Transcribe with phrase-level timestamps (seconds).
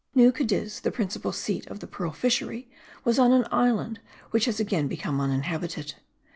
[0.15, 2.67] New Cadiz, the principal seat of the pearl fishery,
[3.03, 3.99] was on an island
[4.31, 5.93] which has again become uninhabited.